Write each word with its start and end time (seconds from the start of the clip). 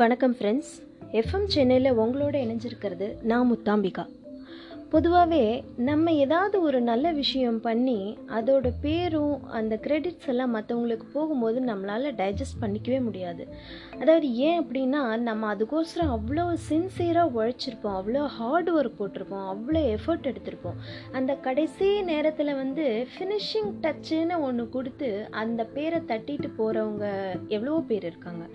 வணக்கம் 0.00 0.34
friends 0.36 0.70
FM 1.20 1.46
சென்னையில் 1.46 1.98
உங்களோட 2.02 2.36
இணைஞ்சிருக்கிறது 2.44 3.06
நான் 3.22 3.48
முத்தாம்பிகா. 3.52 4.04
பொதுவாகவே 4.92 5.64
நம்ம 5.88 6.12
ஏதாவது 6.12 6.56
ஒரு 6.62 6.80
நல்ல 6.80 7.12
விஷயம் 7.12 7.60
பண்ணி 7.60 8.16
அதோட 8.36 8.68
பேரும் 8.80 9.34
அந்த 9.58 9.74
கிரெடிட்ஸ் 9.82 10.28
எல்லாம் 10.32 10.54
மற்றவங்களுக்கு 10.56 11.06
போகும்போது 11.12 11.58
நம்மளால் 11.60 12.08
டைஜஸ்ட் 12.20 12.60
பண்ணிக்கவே 12.60 12.98
முடியாது. 13.02 13.48
அதாவது 14.00 14.34
ஏன் 14.34 14.60
அப்படின்னா 14.62 15.02
நம்ம 15.18 15.54
அதுக்கோசரம் 15.54 16.14
அவ்வளோ 16.16 16.46
சின்சியராக 16.70 17.34
உழைச்சிருப்போம் 17.38 17.98
அவ்வளோ 18.00 18.24
ஹார்ட் 18.38 18.70
ஒர்க் 18.70 18.98
போட்டிருப்போம் 19.00 19.46
அவ்வளோ 19.52 19.82
எஃபர்ட் 19.96 20.30
எடுத்திருப்போம். 20.32 20.80
அந்த 21.12 21.34
கடைசி 21.34 22.02
நேரத்தில் 22.02 22.54
வந்து 22.54 23.06
ஃபினிஷிங் 23.14 23.72
டச்சுன்னு 23.82 24.38
ஒன்று 24.40 24.68
கொடுத்து 24.68 25.10
அந்த 25.30 25.64
பேரை 25.64 26.00
தட்டிட்டு 26.00 26.50
போகிறவங்க 26.58 27.06
எவ்வளவோ 27.48 27.80
பேர் 27.80 28.04
இருக்காங்க. 28.04 28.46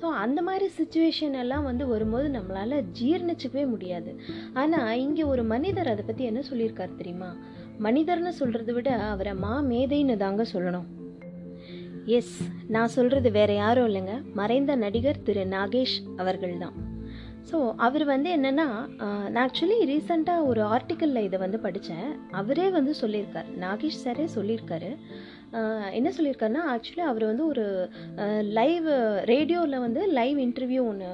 ஸோ 0.00 0.06
அந்த 0.24 0.40
மாதிரி 0.48 0.66
சுச்சுவேஷன் 0.78 1.34
எல்லாம் 1.42 1.66
வந்து 1.68 1.84
வரும்போது 1.92 2.28
நம்மளால் 2.36 2.84
ஜீர்ணிச்சிக்கவே 2.98 3.64
முடியாது. 3.72 4.10
ஆனால் 4.62 5.00
இங்கே 5.04 5.24
ஒரு 5.32 5.44
மனிதர் 5.52 5.92
அதை 5.92 6.04
பற்றி 6.04 6.24
என்ன 6.30 6.42
சொல்லியிருக்காரு 6.50 6.92
தெரியுமா? 7.00 7.30
மனிதர்னு 7.86 8.32
சொல்கிறத 8.40 8.72
விட 8.76 8.90
அவரை 9.12 9.34
மா 9.44 9.54
மேதைன்னு 9.72 10.16
தாங்க 10.24 10.44
சொல்லணும். 10.52 10.86
எஸ் 12.18 12.36
நான் 12.74 12.94
சொல்கிறது 12.96 13.30
வேற 13.38 13.50
யாரும் 13.62 13.88
இல்லைங்க. 13.88 14.14
மறைந்த 14.40 14.74
நடிகர் 14.84 15.24
திரு 15.26 15.42
நாகேஷ் 15.56 15.96
அவர்கள் 16.22 16.62
தான் 16.62 16.76
ஸோ 17.50 17.58
அவர் 17.86 18.04
வந்து 18.12 18.28
என்னென்னா 18.36 18.66
நான் 19.34 19.44
ஆக்சுவலி 19.44 19.76
ரீசெண்டாக 19.90 20.48
ஒரு 20.50 20.60
ஆர்டிக்கலில் 20.74 21.26
இதை 21.26 21.38
வந்து 21.44 21.58
படித்தேன் 21.66 22.08
அவரே 22.40 22.66
வந்து 22.76 22.92
சொல்லியிருக்கார். 23.00 23.48
நாகேஷ் 23.64 24.02
சாரே 24.04 24.26
சொல்லியிருக்காரு. 24.34 24.90
என்ன 25.92 26.08
சொல்லியிருக்காருன்னா 26.16 26.62
ஆக்சுவலி 26.72 27.04
அவர் 27.10 27.24
வந்து 27.24 27.46
ஒரு 27.46 27.66
லைவ் 28.58 28.88
ரேடியோவில் 29.24 29.78
வந்து 29.78 30.00
லைவ் 30.06 30.38
இன்டர்வியூ 30.38 30.82
ஒன்று 30.86 31.08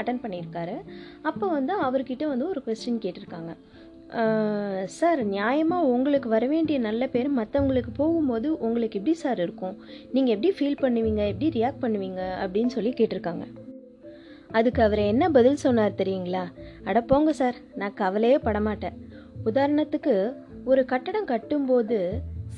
அட்டன் 0.00 0.22
பண்ணியிருக்காரு. 0.24 0.76
அப்போ 1.22 1.46
வந்து 1.48 1.74
அவர்கிட்ட 1.82 2.26
வந்து 2.26 2.48
ஒரு 2.48 2.62
கொஸ்டின் 2.66 3.02
கேட்டிருக்காங்க. 3.04 3.52
சார் 4.84 5.20
நியாயமாக 5.26 5.88
உங்களுக்கு 5.94 6.28
வர 6.28 6.46
வேண்டிய 6.46 6.78
நல்ல 6.78 7.06
பேர் 7.06 7.30
மற்றவங்களுக்கு 7.38 7.92
போகும்போது 7.96 8.58
உங்களுக்கு 8.58 8.98
எப்படி 8.98 9.16
சார் 9.16 9.40
இருக்கும்? 9.40 9.76
நீங்கள் 10.12 10.34
எப்படி 10.34 10.50
ஃபீல் 10.58 10.82
பண்ணுவீங்க? 10.84 11.22
எப்படி 11.32 11.48
ரியாக்ட் 11.60 11.82
பண்ணுவீங்க? 11.84 12.22
அப்படின்னு 12.44 12.74
சொல்லி 12.76 12.92
கேட்டிருக்காங்க. 13.00 13.46
அதுக்கு 14.50 14.80
அவர் 14.82 15.02
என்ன 15.12 15.30
பதில் 15.30 15.62
சொன்னார் 15.64 16.00
தெரியுங்களா? 16.02 16.44
அட 16.84 17.00
போங்க 17.00 17.32
சார் 17.32 17.54
நான் 17.74 17.98
கவலையே 18.02 18.36
படமாட்டேன். 18.36 18.96
உதாரணத்துக்கு 19.44 20.14
ஒரு 20.64 20.84
கட்டடம் 20.84 21.30
கட்டும்போது 21.34 21.98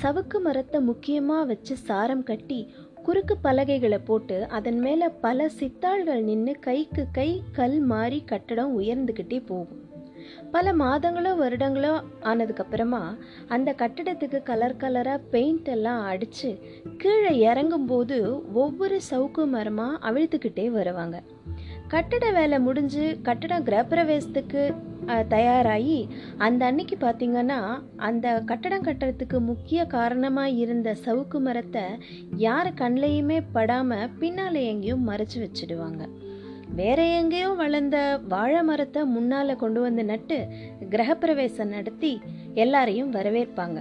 சவுக்கு 0.03 0.39
மரத்தை 0.43 0.81
முக்கியமாக 0.81 1.45
வச்சு 1.45 1.77
சாரம் 1.77 2.23
கட்டி 2.23 2.61
குறுக்கு 3.03 3.35
பலகைகளை 3.37 3.99
போட்டு 3.99 4.37
அதன் 4.49 4.79
மேலே 4.79 5.07
பல 5.21 5.49
சித்தாள்கள் 5.49 6.23
நின்று 6.23 6.59
கைக்கு 6.59 7.05
கை 7.13 7.43
கல் 7.53 7.79
மாறி 7.81 8.23
கட்டடம் 8.25 8.81
உயர்ந்துக்கிட்டே 8.81 9.39
போகும். 9.47 9.83
பல 10.53 10.73
மாதங்களோ 10.73 11.33
வருடங்களோ 11.43 11.93
ஆனதுக்கப்புறமா 12.23 13.03
அந்த 13.49 13.75
கட்டடத்துக்கு 13.79 14.43
கலர் 14.43 14.77
கலராக 14.77 15.21
பெயிண்ட் 15.31 15.69
எல்லாம் 15.69 16.03
அடித்து 16.05 16.51
கீழே 16.97 17.33
இறங்கும்போது 17.49 18.19
ஒவ்வொரு 18.53 18.99
சவுக்கு 19.11 19.47
மரமாக 19.47 20.11
அவிழ்த்துக்கிட்டே 20.11 20.67
வருவாங்க. 20.71 21.23
கட்டட 21.89 22.31
வேலை 22.31 22.61
முடிஞ்சு 22.61 23.19
கட்டடம் 23.23 23.67
கிரகப்பிரவேசத்துக்கு 23.67 24.63
தயாராகி 25.35 25.99
அந்த 26.39 26.67
அன்னைக்கு 26.67 26.97
பார்த்தீங்கன்னா 27.01 27.59
அந்த 27.97 28.43
கட்டடம் 28.45 28.87
கட்டுறதுக்கு 28.89 29.39
முக்கிய 29.41 29.87
காரணமாக 29.87 30.57
இருந்த 30.65 30.97
சவுக்கு 31.05 31.41
மரத்தை 31.41 31.85
யார் 32.37 32.71
கண்ணிலையுமே 32.75 33.39
படாமல் 33.53 34.11
பின்னால் 34.19 34.59
எங்கேயும் 34.71 35.09
மறைச்சு 35.09 35.39
வச்சிடுவாங்க. 35.45 36.03
வேற 36.81 37.03
எங்கேயோ 37.21 37.51
வளர்ந்த 37.53 38.21
வாழை 38.29 38.63
மரத்தை 38.63 39.03
முன்னால் 39.05 39.57
கொண்டு 39.57 39.81
வந்து 39.81 40.05
நட்டு 40.05 40.39
கிரகப்பிரவேசம் 40.91 41.75
நடத்தி 41.77 42.13
எல்லாரையும் 42.55 43.11
வரவேற்பாங்க. 43.11 43.79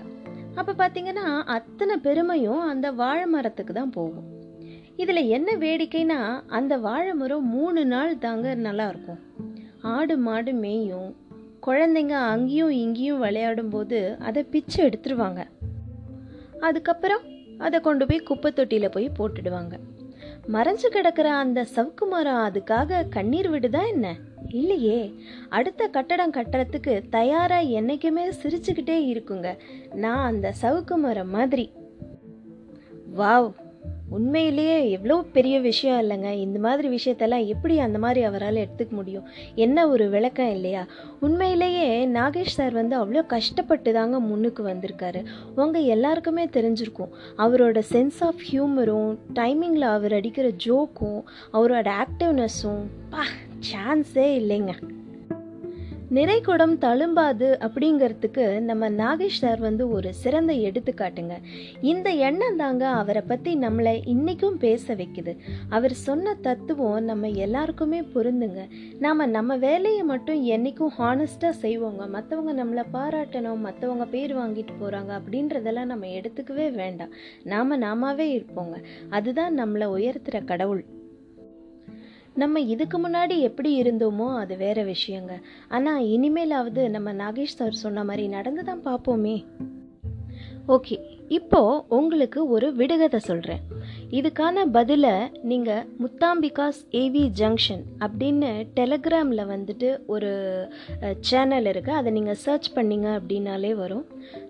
அப்போ 0.55 0.73
பார்த்தீங்கன்னா 0.73 1.27
அத்தனை 1.57 1.95
பெருமையும் 1.97 2.61
அந்த 2.61 2.91
வாழை 2.91 3.25
மரத்துக்கு 3.25 3.73
தான் 3.73 3.95
போகும். 3.99 4.27
இதில் 4.97 5.29
என்ன 5.37 5.49
வேடிக்கைனா 5.55 6.19
அந்த 6.47 6.77
வாழை 6.77 7.13
மரம் 7.13 7.49
மூணு 7.49 7.85
நாள் 7.85 8.13
தாங்க 8.19 8.55
நல்லா 8.55 8.87
இருக்கும் 8.89 9.19
ஆடு 9.81 10.17
மாடு 10.17 10.51
மேயும். 10.51 11.15
குழந்தைங்க 11.67 12.09
அங்கேயும் 12.09 12.69
இங்கேயும் 12.69 13.19
விளையாடும் 13.19 13.69
போது 13.69 14.17
அதை 14.19 14.43
பிச்சு 14.43 14.89
எடுத்துருவாங்க. 14.89 15.43
அதுக்கப்புறம் 16.59 17.21
அதை 17.57 17.79
கொண்டு 17.79 18.07
போய் 18.07 18.17
குப்பை 18.17 18.51
தொட்டியில் 18.51 18.89
போய் 18.89 19.11
போட்டுடுவாங்க. 19.19 19.79
மறைஞ்சு 20.53 20.85
கிடக்கிற 20.87 21.33
அந்த 21.33 21.65
சவுக்கு 21.75 22.07
மரம் 22.09 22.51
அதுக்காக 22.51 23.09
கண்ணீர் 23.09 23.49
விடுதா 23.49 23.85
என்ன? 23.85 24.15
இல்லையே. 24.49 25.13
அடுத்த 25.49 25.87
கட்டடம் 25.87 26.31
கட்டுறதுக்கு 26.31 27.09
தயாராக 27.09 27.67
என்னைக்குமே 27.67 28.31
சிரிச்சுக்கிட்டே 28.43 29.13
இருக்குங்க. 29.13 29.57
நான் 29.93 30.25
அந்த 30.25 30.53
சவுக்கு 30.61 30.95
மரம் 30.95 31.29
மாதிரி. 31.29 31.71
வாவ். 33.17 33.53
உண்மையிலேயே 34.09 34.91
எவ்வளோ 34.91 35.23
பெரிய 35.33 35.59
விஷயம் 35.59 36.09
இல்லைங்க. 36.09 36.31
இந்த 36.31 36.59
மாதிரி 36.59 36.87
விஷயத்தெல்லாம் 36.95 37.45
எப்படி 37.45 37.79
அந்த 37.79 37.99
மாதிரி 37.99 38.21
அவரால் 38.23 38.55
எடுத்துக்க 38.55 38.89
முடியும்? 38.89 39.27
என்ன 39.55 39.89
ஒரு 39.89 40.09
விளக்கம் 40.09 40.51
இல்லையா? 40.51 40.85
உண்மையிலேயே 41.19 42.07
நாகேஷ் 42.07 42.55
சார் 42.57 42.71
வந்து 42.71 43.05
அவ்வளோ 43.05 43.25
கஷ்டப்பட்டு 43.25 43.93
தாங்க 43.93 44.19
முன்னுக்கு 44.19 44.67
வந்திருக்காரு. 44.67 45.25
உங்கள் 45.55 45.83
எல்லாருக்குமே 45.83 46.45
தெரிஞ்சிருக்கும். 46.45 47.11
அவரோட 47.37 47.81
சென்ஸ் 47.91 48.19
ஆஃப் 48.19 48.41
ஹியூமரும் 48.51 49.17
டைமிங்கில் 49.33 49.81
அவர் 49.81 50.13
அடிக்கிற 50.13 50.51
ஜோக்கும் 50.65 51.23
அவரோட 51.53 51.91
ஆக்டிவ்னஸும் 52.03 52.85
பா 53.09 53.23
சான்ஸே 53.71 54.27
இல்லைங்க. 54.39 54.71
நிறைகுடம் 56.13 56.77
தழும்பாது 56.77 57.57
அப்படிங்கிறதுக்கு 57.61 58.59
நம்ம 58.59 58.89
நாகேஷ் 58.89 59.41
சார் 59.41 59.59
வந்து 59.59 59.91
ஒரு 59.91 60.13
சிறந்த 60.13 60.53
எடுத்துக்காட்டுங்க. 60.53 61.31
இந்த 61.81 62.09
எண்ணம் 62.09 62.55
தாங்க 62.55 62.87
அவரை 62.87 63.21
பற்றி 63.21 63.57
நம்மளை 63.57 64.01
இன்றைக்கும் 64.05 64.57
பேச 64.57 64.95
வைக்குது. 64.95 65.37
அவர் 65.69 65.93
சொன்ன 65.93 66.33
தத்துவம் 66.33 67.03
நம்ம 67.03 67.29
எல்லாருக்குமே 67.29 68.01
பொருந்துங்க. 68.01 68.67
நாம் 68.99 69.29
நம்ம 69.29 69.57
வேலையை 69.57 70.03
மட்டும் 70.03 70.45
என்றைக்கும் 70.45 70.93
ஹானஸ்ட்டாக 70.97 71.53
செய்வோங்க. 71.61 72.07
மற்றவங்க 72.13 72.53
நம்மளை 72.53 72.85
பாராட்டணும் 72.93 73.65
மற்றவங்க 73.65 74.09
பேர் 74.09 74.37
வாங்கிட்டு 74.37 74.73
போகிறாங்க 74.81 75.19
அப்படின்றதெல்லாம் 75.19 75.85
நம்ம 75.85 76.05
எடுத்துக்கவே 76.05 76.71
வேண்டாம். 76.71 77.09
நாம் 77.43 77.81
நாமாவே 77.81 78.27
இருப்போங்க. 78.37 78.83
அதுதான் 79.09 79.59
நம்மளை 79.59 79.87
உயர்த்துகிற 79.97 80.45
கடவுள். 80.45 80.85
நம்ம 82.41 82.59
இதுக்கு 82.73 82.97
முன்னாடி 83.05 83.35
எப்படி 83.49 83.71
இருந்தோமோ 83.81 84.27
அது 84.41 84.55
வேற 84.65 84.79
விஷயங்க. 84.93 85.33
ஆனால் 85.75 86.07
இனிமேலாவது 86.15 86.83
நம்ம 86.95 87.13
நாகேஷ் 87.23 87.57
சார் 87.59 87.81
சொன்ன 87.85 88.03
மாதிரி 88.09 88.25
நடந்து 88.37 88.63
தான் 88.69 88.85
பார்ப்போமே. 88.87 89.37
ஓகே 90.75 90.95
இப்போ 91.35 91.59
உங்களுக்கு 91.97 92.39
ஒரு 92.55 92.67
விடுகதை 92.79 93.19
சொல்கிறேன் 93.27 93.61
இதுக்கான 94.17 94.63
பதிலை 94.75 95.13
நீங்கள் 95.51 95.85
முத்தாம்பிகாஸ் 96.03 96.79
ஏவி 97.01 97.23
ஜங்ஷன் 97.39 97.83
அப்படின்னு 98.05 98.49
டெலகிராமில் 98.77 99.43
வந்துட்டு 99.53 99.89
ஒரு 100.13 100.31
சேனல் 101.29 101.69
இருக்குது 101.73 101.97
அதை 101.99 102.11
நீங்கள் 102.17 102.39
சர்ச் 102.45 102.69
பண்ணிங்க 102.77 103.07
அப்படின்னாலே 103.19 103.71
வரும். 103.83 104.05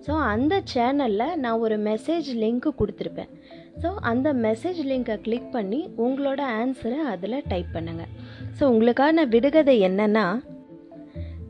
ஸோ 0.07 0.13
அந்த 0.33 0.61
சேனலில் 0.73 1.37
நான் 1.45 1.63
ஒரு 1.67 1.77
மெசேஜ் 1.89 2.29
லிங்க்கு 2.43 2.71
கொடுத்துருப்பேன். 2.81 3.31
ஸோ 3.81 3.95
அந்த 4.01 4.33
மெசேஜ் 4.33 4.79
லிங்கை 4.91 5.17
கிளிக் 5.21 5.51
பண்ணி 5.51 5.89
உங்களோட 5.97 6.41
ஆன்சரை 6.61 6.99
அதில் 7.13 7.45
டைப் 7.47 7.71
பண்ணுங்கள் 7.73 8.11
ஸோ 8.59 8.63
உங்களுக்கான 8.73 9.27
விடுகதை 9.27 9.75
என்னன்னா 9.81 10.25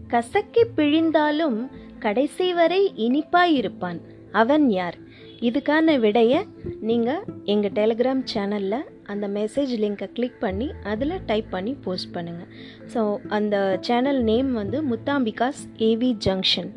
கசக்கி 0.08 0.64
பிழிந்தாலும் 0.76 1.60
கடைசி 2.00 2.54
வரை 2.54 2.92
இனிப்பாக 2.96 3.50
இருப்பான். 3.50 4.00
அவன் 4.32 4.70
யார்? 4.70 4.98
இதுக்கான 5.40 6.00
விடையை 6.00 6.40
நீங்கள் 6.82 7.24
எங்கள் 7.44 7.72
டெலிகிராம் 7.72 8.22
சேனலில் 8.34 8.86
அந்த 9.04 9.28
மெசேஜ் 9.28 9.74
லிங்கை 9.84 10.08
கிளிக் 10.12 10.40
பண்ணி 10.40 10.68
அதில் 10.84 11.24
டைப் 11.26 11.50
பண்ணி 11.50 11.74
போஸ்ட் 11.84 12.16
பண்ணுங்கள் 12.16 12.50
ஸோ 12.94 13.18
அந்த 13.28 13.78
சேனல் 13.82 14.22
நேம் 14.24 14.54
வந்து 14.54 14.80
முத்தாம்பிகாஸ் 14.84 15.62
ஏவி 15.78 16.16
ஜங்ஷன் 16.26 16.72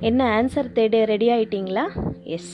என்ன 0.00 0.42
ஆன்சர் 0.42 0.72
தேட 0.72 1.04
ரெடி 1.04 1.28
ஆயிட்டீங்களா? 1.28 1.84
எஸ் 2.22 2.52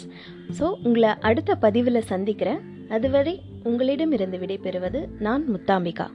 ஸோ 0.58 0.66
உங்களை 0.82 1.10
அடுத்த 1.20 1.54
பதிவில் 1.54 2.08
சந்திக்கிறேன். 2.12 2.60
அதுவரை 2.88 3.34
உங்களிடமிருந்து 3.62 4.38
விடைபெறுவது 4.38 5.00
நான் 5.18 5.44
முத்தாம்பிகா. 5.54 6.06